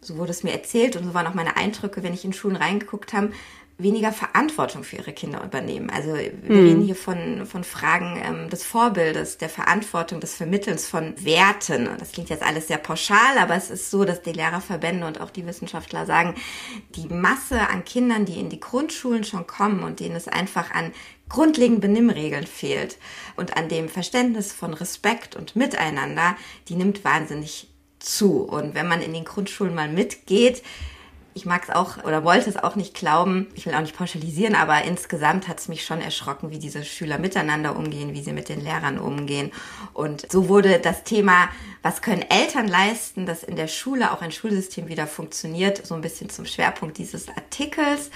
[0.00, 2.56] so wurde es mir erzählt und so waren auch meine Eindrücke, wenn ich in Schulen
[2.56, 3.32] reingeguckt habe,
[3.76, 5.90] weniger Verantwortung für ihre Kinder übernehmen.
[5.90, 6.66] Also wir mhm.
[6.66, 11.88] reden hier von, von Fragen ähm, des Vorbildes, der Verantwortung, des Vermittelns von Werten.
[11.98, 15.30] Das klingt jetzt alles sehr pauschal, aber es ist so, dass die Lehrerverbände und auch
[15.30, 16.34] die Wissenschaftler sagen,
[16.94, 20.92] die Masse an Kindern, die in die Grundschulen schon kommen und denen es einfach an
[21.28, 22.98] grundlegenden Benimmregeln fehlt
[23.36, 26.36] und an dem Verständnis von Respekt und Miteinander,
[26.68, 28.42] die nimmt wahnsinnig zu.
[28.42, 30.62] Und wenn man in den Grundschulen mal mitgeht,
[31.34, 33.48] ich mag es auch oder wollte es auch nicht glauben.
[33.54, 37.18] Ich will auch nicht pauschalisieren, aber insgesamt hat es mich schon erschrocken, wie diese Schüler
[37.18, 39.50] miteinander umgehen, wie sie mit den Lehrern umgehen.
[39.92, 41.48] Und so wurde das Thema,
[41.82, 46.00] was können Eltern leisten, dass in der Schule auch ein Schulsystem wieder funktioniert, so ein
[46.00, 48.10] bisschen zum Schwerpunkt dieses Artikels.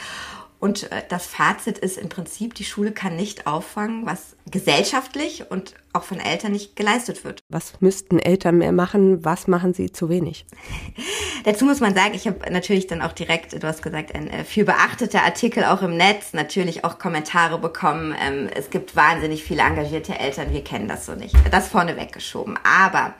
[0.60, 5.74] Und äh, das Fazit ist im Prinzip, die Schule kann nicht auffangen, was gesellschaftlich und
[5.92, 7.40] auch von Eltern nicht geleistet wird.
[7.48, 9.24] Was müssten Eltern mehr machen?
[9.24, 10.46] Was machen sie zu wenig?
[11.44, 14.44] Dazu muss man sagen, ich habe natürlich dann auch direkt, du hast gesagt, ein äh,
[14.44, 18.14] viel beachteter Artikel auch im Netz, natürlich auch Kommentare bekommen.
[18.20, 21.34] Ähm, es gibt wahnsinnig viele engagierte Eltern, wir kennen das so nicht.
[21.50, 22.58] Das vorne weggeschoben.
[22.64, 23.14] Aber,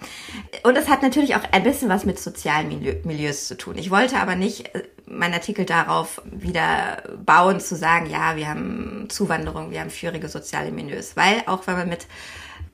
[0.65, 3.77] und es hat natürlich auch ein bisschen was mit sozialen Milieu, Milieus zu tun.
[3.79, 9.07] Ich wollte aber nicht äh, meinen Artikel darauf wieder bauen, zu sagen, ja, wir haben
[9.09, 11.17] Zuwanderung, wir haben führige soziale Milieus.
[11.17, 12.07] Weil auch wenn man mit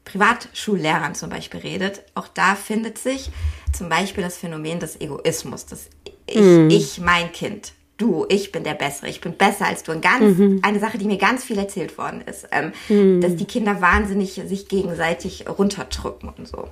[0.05, 3.31] Privatschullehrern zum Beispiel redet, auch da findet sich
[3.73, 5.88] zum Beispiel das Phänomen des Egoismus, das
[6.27, 6.70] Ich, mhm.
[6.70, 9.92] ich, mein Kind, du, ich bin der Bessere, ich bin besser als du.
[9.92, 10.61] Und ganz, mhm.
[10.62, 13.20] eine Sache, die mir ganz viel erzählt worden ist, ähm, mhm.
[13.20, 16.68] dass die Kinder wahnsinnig sich gegenseitig runterdrücken und so.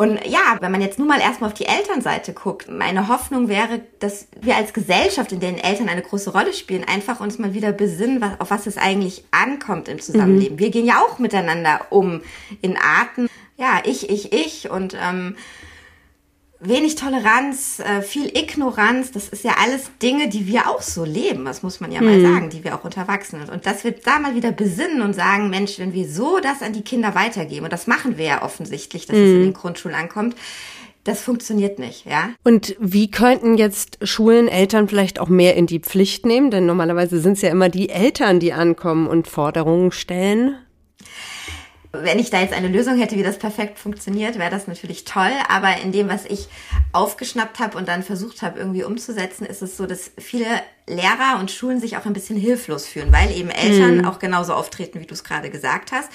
[0.00, 3.82] Und ja, wenn man jetzt nur mal erstmal auf die Elternseite guckt, meine Hoffnung wäre,
[3.98, 7.70] dass wir als Gesellschaft, in der Eltern eine große Rolle spielen, einfach uns mal wieder
[7.72, 10.54] besinnen, was, auf was es eigentlich ankommt im Zusammenleben.
[10.54, 10.58] Mhm.
[10.58, 12.22] Wir gehen ja auch miteinander um
[12.62, 13.28] in Arten.
[13.58, 15.36] Ja, ich, ich, ich und ähm,
[16.60, 21.46] wenig Toleranz, äh, viel Ignoranz, das ist ja alles Dinge, die wir auch so leben,
[21.46, 22.22] das muss man ja mal mhm.
[22.22, 23.50] sagen, die wir auch unterwachsen sind.
[23.50, 26.72] Und dass wir da mal wieder besinnen und sagen, Mensch, wenn wir so das an
[26.72, 29.22] die Kinder weitergeben, und das machen wir ja offensichtlich, dass mhm.
[29.22, 30.36] es in den Grundschulen ankommt,
[31.04, 32.28] das funktioniert nicht, ja.
[32.44, 36.50] Und wie könnten jetzt Schulen Eltern vielleicht auch mehr in die Pflicht nehmen?
[36.50, 40.56] Denn normalerweise sind es ja immer die Eltern, die ankommen und Forderungen stellen.
[41.92, 45.32] Wenn ich da jetzt eine Lösung hätte, wie das perfekt funktioniert, wäre das natürlich toll.
[45.48, 46.48] Aber in dem, was ich
[46.92, 50.46] aufgeschnappt habe und dann versucht habe, irgendwie umzusetzen, ist es so, dass viele
[50.86, 54.04] Lehrer und Schulen sich auch ein bisschen hilflos fühlen, weil eben Eltern mhm.
[54.04, 56.10] auch genauso auftreten, wie du es gerade gesagt hast.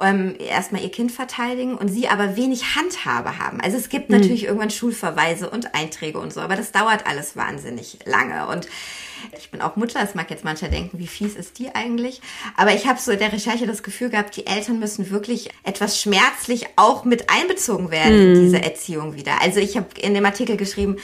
[0.00, 3.60] Ähm, erstmal ihr Kind verteidigen und sie aber wenig Handhabe haben.
[3.60, 4.16] Also es gibt mhm.
[4.16, 8.46] natürlich irgendwann Schulverweise und Einträge und so, aber das dauert alles wahnsinnig lange.
[8.46, 8.68] Und
[9.38, 12.20] ich bin auch Mutter, das mag jetzt mancher denken, wie fies ist die eigentlich.
[12.56, 16.00] Aber ich habe so in der Recherche das Gefühl gehabt, die Eltern müssen wirklich etwas
[16.00, 18.34] schmerzlich auch mit einbezogen werden mhm.
[18.34, 19.40] in diese Erziehung wieder.
[19.40, 20.96] Also ich habe in dem Artikel geschrieben,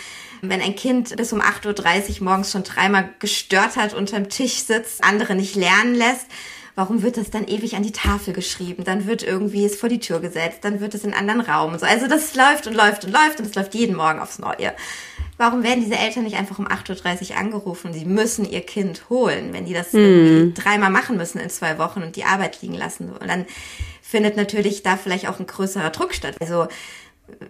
[0.42, 5.02] wenn ein Kind bis um 8.30 Uhr morgens schon dreimal gestört hat, unterm Tisch sitzt,
[5.02, 6.26] andere nicht lernen lässt,
[6.74, 8.84] warum wird das dann ewig an die Tafel geschrieben?
[8.84, 11.72] Dann wird irgendwie es vor die Tür gesetzt, dann wird es in einen anderen Raum
[11.72, 11.86] und so.
[11.86, 14.74] Also das läuft und läuft und läuft und es läuft jeden Morgen aufs Neue.
[15.38, 17.92] Warum werden diese Eltern nicht einfach um 8.30 Uhr angerufen?
[17.92, 20.54] Sie müssen ihr Kind holen, wenn die das hm.
[20.54, 23.10] dreimal machen müssen in zwei Wochen und die Arbeit liegen lassen.
[23.10, 23.44] Und dann
[24.00, 26.36] findet natürlich da vielleicht auch ein größerer Druck statt.
[26.40, 26.68] Also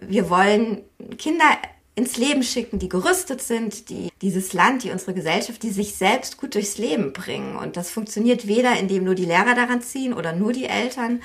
[0.01, 0.81] wir wollen
[1.17, 1.45] Kinder
[1.95, 6.37] ins Leben schicken, die gerüstet sind, die dieses Land, die unsere Gesellschaft, die sich selbst
[6.37, 7.55] gut durchs Leben bringen.
[7.55, 11.21] Und das funktioniert weder, indem nur die Lehrer daran ziehen oder nur die Eltern,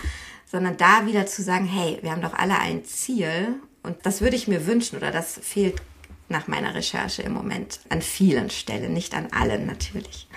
[0.50, 4.36] sondern da wieder zu sagen, hey, wir haben doch alle ein Ziel und das würde
[4.36, 5.82] ich mir wünschen oder das fehlt
[6.28, 10.28] nach meiner Recherche im Moment an vielen Stellen, nicht an allen natürlich.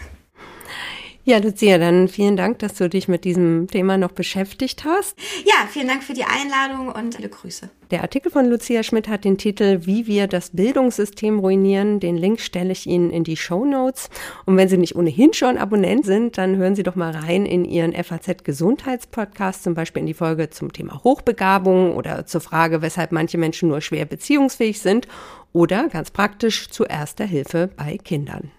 [1.27, 5.17] Ja, Lucia, dann vielen Dank, dass du dich mit diesem Thema noch beschäftigt hast.
[5.43, 7.67] Ja, vielen Dank für die Einladung und viele Grüße.
[7.89, 11.99] Der Artikel von Lucia Schmidt hat den Titel Wie wir das Bildungssystem ruinieren.
[11.99, 14.11] Den Link stelle ich Ihnen in die Show Notes.
[14.45, 17.65] Und wenn Sie nicht ohnehin schon Abonnent sind, dann hören Sie doch mal rein in
[17.65, 23.11] Ihren FAZ Gesundheitspodcast, zum Beispiel in die Folge zum Thema Hochbegabung oder zur Frage, weshalb
[23.11, 25.07] manche Menschen nur schwer beziehungsfähig sind
[25.55, 28.51] oder ganz praktisch zu erster Hilfe bei Kindern.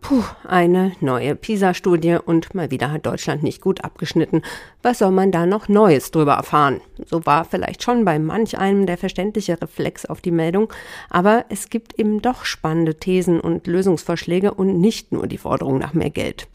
[0.00, 4.42] Puh, eine neue PISA-Studie und mal wieder hat Deutschland nicht gut abgeschnitten.
[4.82, 6.80] Was soll man da noch Neues drüber erfahren?
[7.06, 10.72] So war vielleicht schon bei manch einem der verständliche Reflex auf die Meldung,
[11.08, 15.94] aber es gibt eben doch spannende Thesen und Lösungsvorschläge und nicht nur die Forderung nach
[15.94, 16.48] mehr Geld.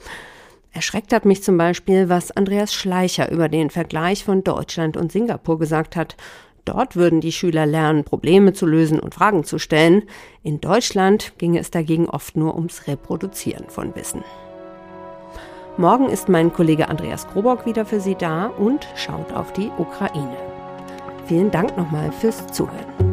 [0.74, 5.60] Erschreckt hat mich zum Beispiel, was Andreas Schleicher über den Vergleich von Deutschland und Singapur
[5.60, 6.16] gesagt hat.
[6.66, 10.04] Dort würden die Schüler lernen, Probleme zu lösen und Fragen zu stellen.
[10.44, 14.24] In Deutschland ginge es dagegen oft nur ums Reproduzieren von Wissen.
[15.78, 20.38] Morgen ist mein Kollege Andreas Grobock wieder für Sie da und schaut auf die Ukraine.
[21.26, 23.11] Vielen Dank nochmal fürs Zuhören.